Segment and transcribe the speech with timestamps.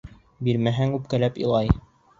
[0.47, 1.75] Бирмәһәң, үпкәләп илай.